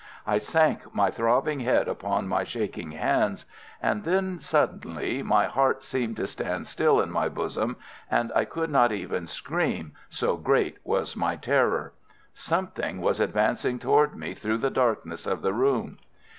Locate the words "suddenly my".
4.39-5.45